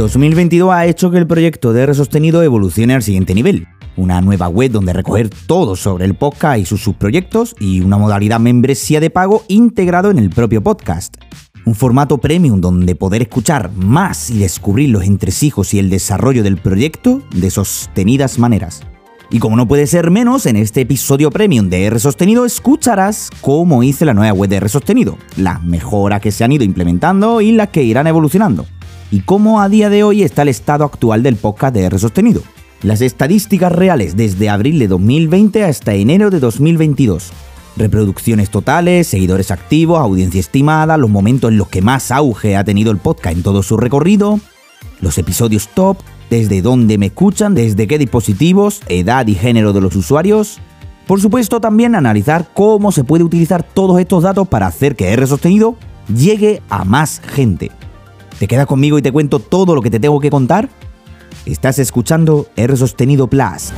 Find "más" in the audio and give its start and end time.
13.72-14.30, 41.82-42.10, 56.84-57.20